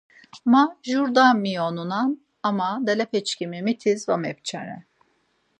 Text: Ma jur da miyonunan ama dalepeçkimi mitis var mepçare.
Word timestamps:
Ma 0.51 0.63
jur 0.89 1.07
da 1.15 1.25
miyonunan 1.43 2.09
ama 2.49 2.69
dalepeçkimi 2.87 3.59
mitis 3.65 4.01
var 4.09 4.19
mepçare. 4.25 4.77